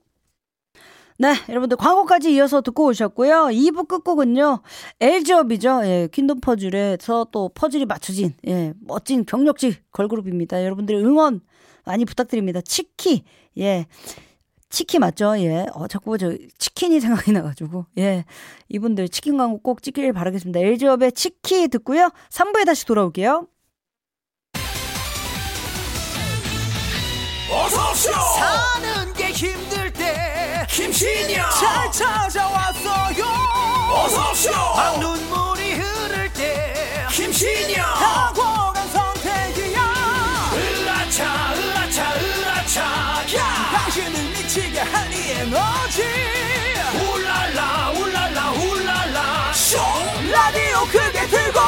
네, 1.20 1.34
여러분들 1.48 1.78
광고까지 1.78 2.34
이어서 2.34 2.62
듣고 2.62 2.86
오셨고요. 2.88 3.50
2부 3.52 3.88
끝곡은요. 3.88 4.62
엘지업이죠. 5.00 5.82
예, 5.84 6.08
퀸덤 6.12 6.40
퍼즐에서 6.40 7.28
또 7.32 7.50
퍼즐이 7.50 7.86
맞춰진 7.86 8.34
예, 8.48 8.74
멋진 8.82 9.26
경력직 9.26 9.92
걸그룹입니다. 9.92 10.64
여러분들 10.64 10.96
응원 10.96 11.42
많이 11.86 12.06
부탁드립니다. 12.06 12.62
치키. 12.62 13.24
예. 13.58 13.86
치킨 14.70 15.02
맞죠? 15.02 15.38
예. 15.38 15.68
어, 15.74 15.88
자꾸 15.88 16.18
저 16.18 16.36
치킨이 16.58 17.00
생각이 17.00 17.32
나가지고. 17.32 17.86
예. 18.00 18.26
이분들 18.70 19.10
치킨 19.10 19.38
광고 19.38 19.60
꼭 19.60 19.84
찍길 19.84 20.14
바라겠습니다. 20.14 20.60
LG업의 20.60 21.12
치키 21.12 21.68
듣고요. 21.68 22.10
3부에 22.32 22.66
다시 22.66 22.86
돌아올게요. 22.86 23.48
찾아왔어요. 31.94 33.24
어서오쇼 33.92 34.52
박눈물이 34.52 35.74
흐를 35.76 36.34
때 36.34 37.06
김신영. 37.12 37.86
탁월한 37.86 38.90
선택이야. 38.90 39.80
으라차 40.54 41.54
으라차 41.54 42.16
으라차. 42.16 42.82
야! 43.38 43.70
당신을 43.74 44.24
미치게 44.32 44.80
한이 44.80 45.16
에너지. 45.32 46.04
울랄라 47.00 47.92
울랄라 47.92 48.52
울랄라. 48.52 49.54
쇼! 49.54 49.78
라디오 50.32 50.80
크게 50.86 51.28
들고. 51.28 51.60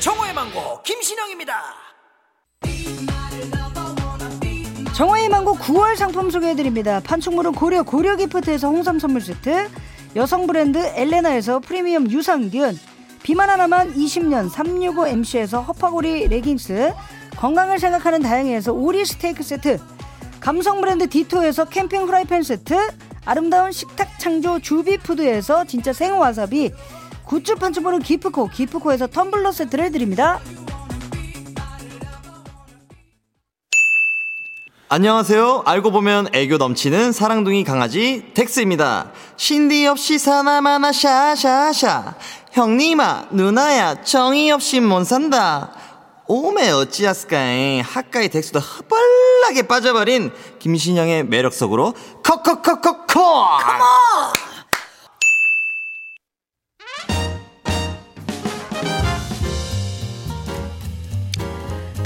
정호의 0.00 0.32
망고 0.34 0.82
김신영입니다 0.82 1.87
정화의 4.98 5.28
망고 5.28 5.54
9월 5.58 5.94
상품 5.94 6.28
소개해드립니다. 6.28 6.98
판촉물은 6.98 7.52
고려 7.52 7.84
고려 7.84 8.16
기프트에서 8.16 8.66
홍삼 8.66 8.98
선물 8.98 9.20
세트, 9.20 9.68
여성 10.16 10.48
브랜드 10.48 10.76
엘레나에서 10.76 11.60
프리미엄 11.60 12.10
유산균, 12.10 12.76
비만 13.22 13.48
하나만 13.48 13.94
20년 13.94 14.50
365MC에서 14.50 15.64
허파고리 15.64 16.26
레깅스, 16.26 16.92
건강을 17.36 17.78
생각하는 17.78 18.22
다행히에서 18.22 18.72
오리 18.72 19.04
스테이크 19.04 19.44
세트, 19.44 19.78
감성 20.40 20.80
브랜드 20.80 21.08
디토에서 21.08 21.66
캠핑 21.66 22.06
프라이팬 22.06 22.42
세트, 22.42 22.74
아름다운 23.24 23.70
식탁 23.70 24.18
창조 24.18 24.58
주비푸드에서 24.58 25.64
진짜 25.66 25.92
생와사비, 25.92 26.72
굿즈 27.24 27.54
판촉물은 27.54 28.00
기프코, 28.00 28.48
기프코에서 28.48 29.06
텀블러 29.06 29.52
세트를 29.52 29.92
드립니다. 29.92 30.40
안녕하세요. 34.90 35.64
알고 35.66 35.90
보면 35.90 36.28
애교 36.32 36.56
넘치는 36.56 37.12
사랑둥이 37.12 37.62
강아지 37.62 38.30
덱스입니다. 38.32 39.12
신디 39.36 39.86
없이 39.86 40.18
사나마나 40.18 40.92
샤샤샤. 40.92 42.14
형님아, 42.52 43.26
누나야, 43.30 44.02
정이 44.02 44.50
없이 44.50 44.80
못 44.80 45.04
산다. 45.04 45.72
오메 46.26 46.70
어찌하스까이 46.70 47.80
학가의 47.80 48.30
덱스도 48.30 48.60
허벌나게 48.60 49.68
빠져버린 49.68 50.30
김신영의 50.58 51.24
매력 51.26 51.52
속으로 51.52 51.92
컥컥컥컥컥 52.22 53.06
컴온! 53.08 54.47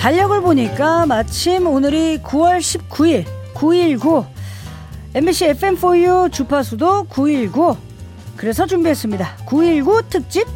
달력을 0.03 0.41
보니까 0.41 1.07
마침 1.07 1.69
오늘이 1.69 2.19
9월 2.25 2.59
19일 2.59 3.25
919 3.55 4.25
MBC 5.15 5.47
FM4U 5.53 6.33
주파수도 6.33 7.05
919 7.05 7.77
그래서 8.37 8.67
준비했습니다. 8.67 9.37
919 9.47 10.03
특집. 10.11 10.49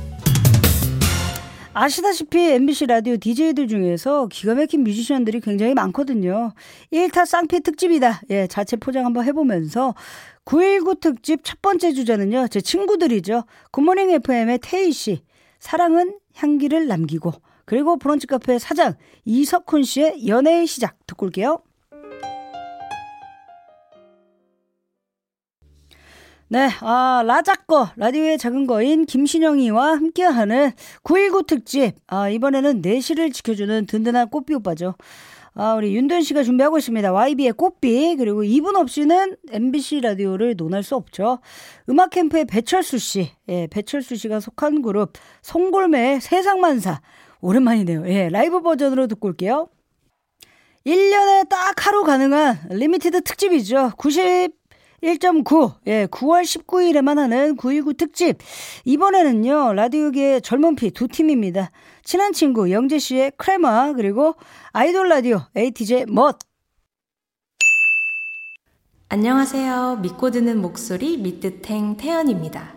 아시다시피 1.73 2.41
MBC 2.55 2.87
라디오 2.87 3.17
DJ들 3.17 3.69
중에서 3.69 4.27
기가 4.27 4.57
막힌 4.57 4.83
뮤지션들이 4.83 5.39
굉장히 5.39 5.75
많거든요. 5.75 6.53
1타 6.93 7.25
쌍피 7.25 7.61
특집이다. 7.61 8.23
예 8.31 8.49
자체 8.49 8.75
포장 8.75 9.07
한번 9.07 9.25
해보면서 9.27 9.95
919 10.43 10.97
특집 10.97 11.45
첫 11.45 11.63
번째 11.63 11.93
주자는요 11.93 12.49
제 12.49 12.61
친구들이죠. 12.61 13.45
굿모닝 13.71 14.11
FM의 14.11 14.59
태희 14.61 14.91
씨. 14.91 15.23
사랑은 15.61 16.19
향기를 16.35 16.89
남기고 16.89 17.33
그리고 17.67 17.99
브런치 17.99 18.27
카페 18.27 18.59
사장 18.59 18.95
이석훈 19.27 19.83
씨의 19.83 20.27
연애의 20.27 20.67
시작 20.67 20.97
듣고 21.07 21.27
올게요. 21.27 21.63
네, 26.49 26.69
아, 26.81 27.25
라작거, 27.27 27.89
라디오의 27.97 28.39
작은 28.39 28.69
거인 28.69 29.05
김신영이와 29.05 29.97
함께하는 29.97 30.71
919 31.03 31.43
특집. 31.43 31.95
아, 32.07 32.29
이번에는 32.29 32.83
내실을 32.83 33.33
지켜주는 33.33 33.87
든든한 33.87 34.31
꽃비 34.31 34.55
오빠죠. 34.55 34.95
아, 35.55 35.75
우리 35.75 35.97
윤도현 35.97 36.23
씨가 36.23 36.45
준비하고 36.45 36.79
있습니다. 36.79 37.13
YB의 37.13 37.53
꽃비. 37.55 38.15
그리고 38.17 38.45
이분 38.45 38.77
없이는 38.77 39.37
MBC 39.51 40.03
라디오를 40.03 40.55
논할 40.57 40.85
수 40.85 40.95
없죠. 40.95 41.41
음악 41.89 42.11
캠프의 42.11 42.45
배철수 42.45 42.99
씨. 42.99 43.31
예, 43.49 43.67
배철수 43.67 44.15
씨가 44.15 44.39
속한 44.39 44.83
그룹 44.83 45.15
송골매의 45.43 46.21
세상만사. 46.21 47.01
오랜만이네요. 47.41 48.09
예, 48.09 48.29
라이브 48.29 48.61
버전으로 48.63 49.07
듣고 49.07 49.29
올게요. 49.29 49.69
1년에 50.87 51.49
딱 51.49 51.87
하루 51.87 52.05
가능한 52.05 52.69
limited 52.71 53.23
특집이죠. 53.23 53.93
91.9, 53.99 55.75
예, 55.89 56.07
9월 56.07 56.43
19일에만 56.43 57.17
하는 57.17 57.57
919 57.57 57.95
특집. 57.95 58.39
이번에는요, 58.85 59.73
라디오계의 59.75 60.43
젊은 60.43 60.77
피 60.77 60.91
두 60.93 61.09
팀입니다. 61.09 61.73
친한 62.05 62.33
친구 62.33 62.71
영재 62.71 62.99
씨의 63.01 63.33
크레마, 63.37 63.95
그리고 63.95 64.37
아이돌 64.73 65.09
라디오 65.09 65.41
ATJ 65.57 66.05
멋. 66.09 66.39
안녕하세요. 69.09 70.01
믿고 70.03 70.31
듣는 70.31 70.61
목소리 70.63 71.17
미뜨탱 71.17 71.97
태연입니다. 71.97 72.76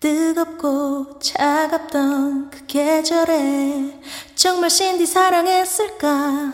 뜨겁고 0.00 1.18
차갑던 1.18 2.50
그 2.50 2.66
계절에 2.66 4.00
정말 4.36 4.70
신디 4.70 5.06
사랑했을까? 5.06 6.52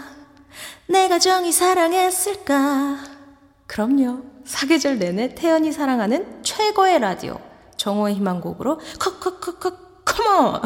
내가 0.86 1.18
정이 1.18 1.52
사랑했을까? 1.52 2.98
그럼요. 3.66 4.22
사계절 4.46 4.98
내내 4.98 5.34
태연이 5.34 5.72
사랑하는 5.72 6.42
최고의 6.42 6.98
라디오 7.00 7.38
정호의 7.76 8.14
희망곡으로 8.14 8.80
컷컷컷컷 8.98 10.04
컴온! 10.04 10.60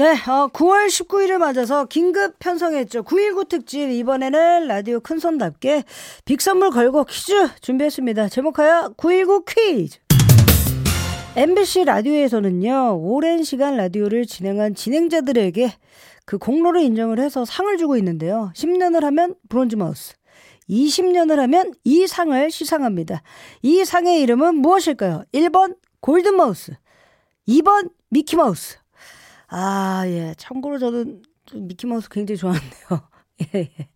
네, 0.00 0.12
어, 0.12 0.48
9월 0.48 0.86
19일을 0.86 1.36
맞아서 1.36 1.84
긴급 1.84 2.38
편성했죠. 2.38 3.02
919 3.02 3.44
특집 3.44 3.90
이번에는 3.90 4.66
라디오 4.66 4.98
큰손답게 4.98 5.84
빅선물 6.24 6.70
걸고 6.70 7.04
퀴즈 7.04 7.48
준비했습니다. 7.60 8.30
제목하여 8.30 8.94
919 8.96 9.44
퀴즈. 9.44 9.98
MBC 11.36 11.84
라디오에서는요, 11.84 12.98
오랜 12.98 13.42
시간 13.42 13.76
라디오를 13.76 14.24
진행한 14.24 14.74
진행자들에게 14.74 15.70
그 16.24 16.38
공로를 16.38 16.80
인정을 16.80 17.18
해서 17.18 17.44
상을 17.44 17.76
주고 17.76 17.98
있는데요. 17.98 18.52
10년을 18.56 19.02
하면 19.02 19.34
브론즈 19.50 19.76
마우스, 19.76 20.14
20년을 20.70 21.36
하면 21.36 21.74
이 21.84 22.06
상을 22.06 22.50
시상합니다. 22.50 23.20
이 23.60 23.84
상의 23.84 24.22
이름은 24.22 24.54
무엇일까요? 24.54 25.24
1번 25.34 25.76
골든 26.00 26.36
마우스, 26.36 26.72
2번 27.46 27.90
미키 28.08 28.36
마우스, 28.36 28.79
아, 29.50 30.02
예. 30.06 30.34
참고로 30.38 30.78
저는 30.78 31.22
미키마우스 31.54 32.08
굉장히 32.08 32.36
좋아하는데요. 32.38 33.08
예, 33.54 33.58
예. 33.60 33.88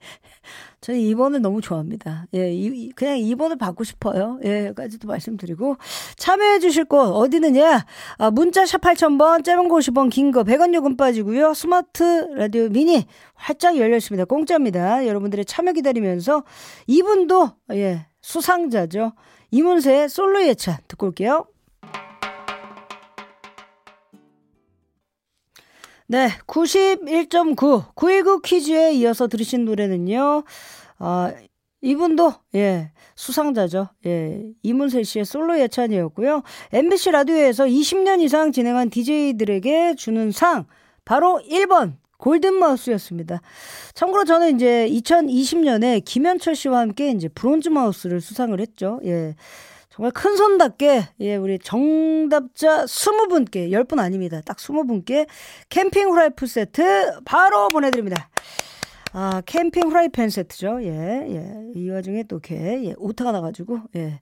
저는 0.81 1.01
2번을 1.01 1.41
너무 1.41 1.61
좋아합니다. 1.61 2.27
예, 2.35 2.53
이, 2.53 2.91
그냥 2.93 3.17
2번을 3.19 3.59
받고 3.59 3.85
싶어요. 3.85 4.39
예, 4.45 4.73
까지도 4.75 5.07
말씀드리고. 5.09 5.77
참여해 6.17 6.59
주실 6.59 6.85
곳, 6.87 6.99
어디느냐? 7.15 7.87
아, 8.19 8.31
문자 8.31 8.67
샵 8.67 8.81
8000번, 8.81 9.45
짧은 9.45 9.69
거 9.69 9.77
50원, 9.77 10.11
긴 10.11 10.33
거 10.33 10.43
100원 10.45 10.75
요금 10.75 10.97
빠지고요. 10.97 11.55
스마트 11.55 12.03
라디오 12.35 12.69
미니 12.69 13.07
활짝 13.35 13.77
열려 13.79 13.97
있습니다. 13.97 14.25
공짜입니다. 14.27 15.07
여러분들의 15.07 15.45
참여 15.45 15.73
기다리면서 15.73 16.43
이분도, 16.87 17.51
예, 17.73 18.07
수상자죠. 18.23 19.13
이문세의 19.53 20.09
솔로 20.09 20.45
예찬 20.47 20.79
듣고 20.89 21.07
올게요. 21.09 21.47
네, 26.07 26.29
91.9, 26.47 27.95
919 27.95 28.41
퀴즈에 28.43 28.93
이어서 28.93 29.27
들으신 29.27 29.65
노래는요, 29.65 30.45
아, 30.99 31.33
이분도, 31.81 32.33
예, 32.55 32.93
수상자죠. 33.15 33.89
예, 34.07 34.43
이문세 34.63 35.03
씨의 35.03 35.25
솔로 35.25 35.59
예찬이었고요. 35.61 36.43
MBC 36.73 37.11
라디오에서 37.11 37.65
20년 37.65 38.21
이상 38.21 38.53
진행한 38.53 38.91
DJ들에게 38.91 39.95
주는 39.97 40.31
상, 40.31 40.67
바로 41.07 41.41
1번, 41.49 41.95
골든마우스였습니다. 42.19 43.41
참고로 43.95 44.25
저는 44.25 44.57
이제 44.57 44.89
2020년에 44.91 46.03
김현철 46.05 46.55
씨와 46.55 46.81
함께 46.81 47.11
이제 47.11 47.29
브론즈 47.29 47.69
마우스를 47.71 48.21
수상을 48.21 48.59
했죠. 48.61 49.01
예. 49.05 49.37
정말 49.95 50.11
큰 50.13 50.37
손답게 50.37 51.09
예 51.21 51.37
우리 51.37 51.59
정답자 51.59 52.85
20분께 52.85 53.71
10분 53.71 53.99
아닙니다. 54.01 54.41
딱 54.45 54.57
20분께 54.57 55.27
캠핑 55.69 56.09
후라이프 56.09 56.47
세트 56.47 57.21
바로 57.25 57.69
보내 57.69 57.91
드립니다. 57.91 58.29
아, 59.17 59.41
캠핑 59.47 59.91
프라이팬 59.91 60.29
세트죠. 60.29 60.81
예, 60.83 60.89
예. 61.29 61.71
이 61.77 61.89
와중에 61.89 62.25
또 62.25 62.41
개, 62.41 62.57
예, 62.85 62.95
오타가 62.99 63.31
나가지고, 63.31 63.79
예. 63.95 64.19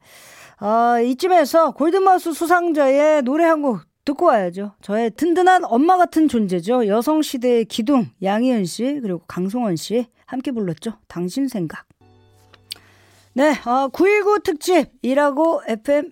아, 0.58 1.00
이쯤에서 1.00 1.70
골든마우스 1.70 2.34
수상자의 2.34 3.22
노래 3.22 3.44
한 3.44 3.62
곡 3.62 3.80
듣고 4.04 4.26
와야죠. 4.26 4.72
저의 4.82 5.12
든든한 5.12 5.64
엄마 5.64 5.96
같은 5.96 6.28
존재죠. 6.28 6.86
여성시대의 6.88 7.64
기둥, 7.66 8.10
양희은 8.22 8.66
씨, 8.66 8.98
그리고 9.00 9.20
강승원 9.26 9.76
씨. 9.76 10.08
함께 10.26 10.50
불렀죠. 10.50 10.98
당신 11.08 11.48
생각. 11.48 11.86
네, 13.34 13.52
어, 13.64 13.88
919 13.88 14.40
특집이라고 14.44 15.62
FM 15.66 16.10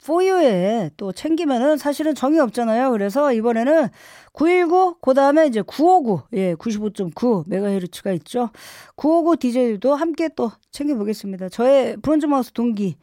4U에 0.00 0.90
또 0.96 1.12
챙기면은 1.12 1.76
사실은 1.76 2.14
정이 2.14 2.38
없잖아요. 2.38 2.90
그래서 2.92 3.32
이번에는 3.32 3.88
919, 4.32 4.96
그 5.00 5.14
다음에 5.14 5.46
이제 5.46 5.60
959, 5.62 6.22
예, 6.34 6.54
95.9 6.54 7.48
메가헤르츠가 7.48 8.12
있죠. 8.12 8.50
959 8.94 9.36
DJ도 9.36 9.94
함께 9.94 10.28
또 10.36 10.52
챙겨보겠습니다. 10.70 11.48
저의 11.48 11.96
브론즈 11.96 12.26
마우스 12.26 12.52
동기, 12.52 12.96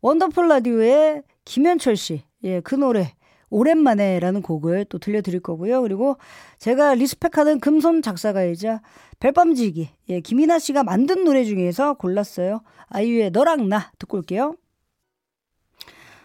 원더풀 0.00 0.48
라디오의 0.48 1.22
김현철 1.44 1.96
씨, 1.96 2.22
예, 2.44 2.60
그 2.60 2.74
노래. 2.74 3.14
오랜만에라는 3.52 4.42
곡을 4.42 4.86
또 4.86 4.98
들려드릴 4.98 5.40
거고요. 5.40 5.82
그리고 5.82 6.16
제가 6.58 6.94
respect하는 6.94 7.60
금손 7.60 8.02
작사가이자 8.02 8.80
별밤지기, 9.20 9.90
예, 10.08 10.20
김이나 10.20 10.58
씨가 10.58 10.82
만든 10.82 11.24
노래 11.24 11.44
중에서 11.44 11.94
골랐어요. 11.94 12.62
아이유의 12.88 13.30
너랑 13.30 13.68
나 13.68 13.92
듣고 13.98 14.16
올게요. 14.18 14.56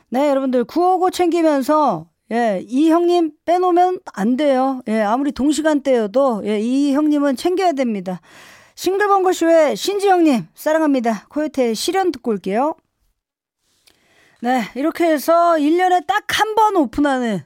네, 0.09 0.29
여러분들 0.29 0.63
959 0.63 1.11
챙기면서 1.11 2.09
예, 2.31 2.61
이 2.65 2.89
형님 2.89 3.31
빼놓으면 3.45 3.99
안 4.13 4.35
돼요. 4.35 4.81
예, 4.87 5.01
아무리 5.01 5.31
동시간대여도 5.31 6.43
예, 6.45 6.59
이 6.59 6.93
형님은 6.93 7.35
챙겨야 7.35 7.73
됩니다. 7.73 8.21
싱글벙글 8.75 9.33
쇼의 9.33 9.75
신지 9.75 10.07
형님 10.07 10.47
사랑합니다. 10.53 11.27
코요태 11.29 11.73
실현 11.73 12.11
듣고 12.11 12.31
올게요. 12.31 12.75
네, 14.41 14.61
이렇게 14.75 15.05
해서 15.05 15.55
1년에 15.57 16.05
딱 16.05 16.25
한 16.39 16.55
번 16.55 16.75
오픈하는 16.75 17.39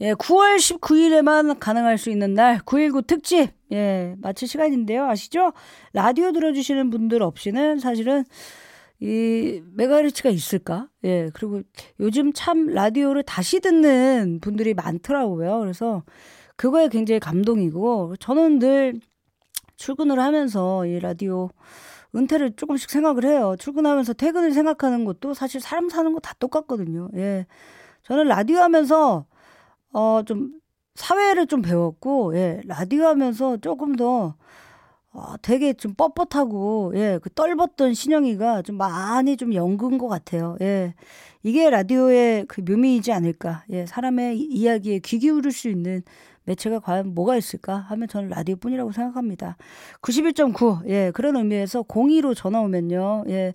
예, 0.00 0.14
9월 0.14 0.56
19일에만 0.56 1.58
가능할 1.60 1.96
수 1.98 2.10
있는 2.10 2.34
날, 2.34 2.58
919 2.64 3.02
특집, 3.02 3.50
예, 3.72 4.14
마칠 4.18 4.48
시간인데요. 4.48 5.04
아시죠? 5.08 5.52
라디오 5.92 6.32
들어주시는 6.32 6.90
분들 6.90 7.22
없이는 7.22 7.78
사실은 7.78 8.24
이 9.00 9.60
메가헤르츠가 9.74 10.30
있을까? 10.30 10.88
예, 11.04 11.30
그리고 11.34 11.62
요즘 12.00 12.32
참 12.32 12.66
라디오를 12.68 13.22
다시 13.22 13.60
듣는 13.60 14.40
분들이 14.40 14.74
많더라고요. 14.74 15.60
그래서 15.60 16.02
그거에 16.56 16.88
굉장히 16.88 17.20
감동이고, 17.20 18.16
저는 18.18 18.58
늘 18.58 18.94
출근을 19.76 20.18
하면서 20.20 20.84
이 20.86 20.98
라디오 20.98 21.50
은퇴를 22.14 22.56
조금씩 22.56 22.90
생각을 22.90 23.24
해요. 23.24 23.56
출근하면서 23.58 24.14
퇴근을 24.14 24.52
생각하는 24.52 25.04
것도 25.04 25.34
사실 25.34 25.60
사람 25.60 25.88
사는 25.88 26.12
거 26.12 26.20
다 26.20 26.34
똑같거든요. 26.38 27.08
예. 27.16 27.46
저는 28.04 28.26
라디오 28.28 28.58
하면서, 28.60 29.26
어, 29.92 30.22
좀, 30.26 30.52
사회를 30.96 31.46
좀 31.46 31.62
배웠고, 31.62 32.36
예, 32.36 32.60
라디오 32.66 33.06
하면서 33.06 33.56
조금 33.58 33.96
더, 33.96 34.34
어, 35.12 35.34
되게 35.42 35.72
좀 35.74 35.94
뻣뻣하고, 35.94 36.96
예, 36.96 37.18
그 37.22 37.30
떨벗던 37.30 37.94
신영이가 37.94 38.62
좀 38.62 38.76
많이 38.78 39.36
좀 39.36 39.54
연근 39.54 39.98
것 39.98 40.08
같아요. 40.08 40.56
예. 40.62 40.94
이게 41.42 41.70
라디오의 41.70 42.46
그 42.48 42.60
묘미이지 42.62 43.12
않을까. 43.12 43.64
예, 43.70 43.86
사람의 43.86 44.38
이야기에 44.40 45.00
귀 45.00 45.18
기울일 45.18 45.52
수 45.52 45.68
있는 45.68 46.02
매체가 46.44 46.80
과연 46.80 47.14
뭐가 47.14 47.36
있을까 47.36 47.76
하면 47.76 48.08
저는 48.08 48.30
라디오 48.30 48.56
뿐이라고 48.56 48.92
생각합니다. 48.92 49.56
91.9, 50.00 50.88
예, 50.88 51.10
그런 51.14 51.36
의미에서 51.36 51.82
02로 51.82 52.34
전화 52.36 52.60
오면요, 52.60 53.24
예, 53.28 53.54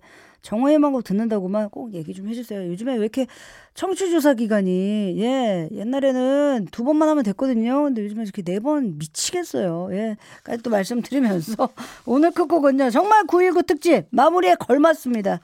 만곡 0.80 1.04
듣는다고만 1.04 1.68
꼭 1.70 1.92
얘기 1.94 2.14
좀 2.14 2.28
해주세요. 2.28 2.68
요즘에 2.68 2.94
왜 2.94 3.00
이렇게 3.00 3.26
청취조사 3.74 4.34
기간이, 4.34 5.16
예, 5.20 5.68
옛날에는 5.72 6.68
두 6.70 6.84
번만 6.84 7.08
하면 7.08 7.24
됐거든요. 7.24 7.82
근데 7.84 8.04
요즘에 8.04 8.22
이렇게 8.22 8.42
네 8.42 8.58
번 8.60 8.96
미치겠어요. 8.98 9.88
예, 9.92 10.16
까지 10.44 10.62
또 10.62 10.70
말씀드리면서 10.70 11.68
오늘 12.06 12.30
끝곡은요, 12.30 12.90
정말 12.90 13.24
919 13.26 13.62
특집 13.64 14.06
마무리에 14.10 14.54
걸맞습니다. 14.54 15.40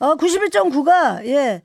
어, 0.00 0.16
91.9가, 0.16 1.24
예, 1.26 1.62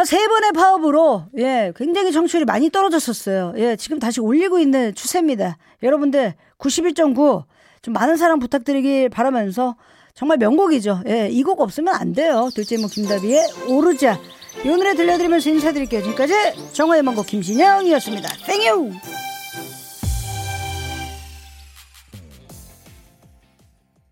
한 0.00 0.06
세 0.06 0.26
번의 0.26 0.52
파업으로, 0.52 1.24
예, 1.36 1.72
굉장히 1.76 2.10
청취율이 2.10 2.46
많이 2.46 2.70
떨어졌었어요. 2.70 3.52
예, 3.58 3.76
지금 3.76 3.98
다시 3.98 4.20
올리고 4.20 4.58
있는 4.58 4.94
추세입니다. 4.94 5.58
여러분들, 5.82 6.34
91.9, 6.58 7.44
좀 7.82 7.92
많은 7.92 8.16
사랑 8.16 8.38
부탁드리길 8.38 9.10
바라면서, 9.10 9.76
정말 10.14 10.38
명곡이죠. 10.38 11.02
예, 11.06 11.28
이 11.30 11.42
곡 11.42 11.60
없으면 11.60 11.94
안 11.94 12.14
돼요. 12.14 12.48
둘째 12.54 12.78
뭐 12.78 12.88
김다비의 12.88 13.44
오르자. 13.68 14.18
이 14.64 14.68
노래 14.68 14.94
들려드리면서 14.94 15.50
인사드릴게요. 15.50 16.02
지금까지 16.02 16.32
정화의 16.72 17.02
망곡 17.02 17.26
김신영이었습니다. 17.26 18.28
땡유! 18.46 18.92